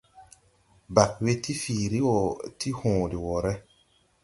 [0.95, 2.17] Bag we ti fiiri wo
[2.59, 3.53] ti hõõ de woore.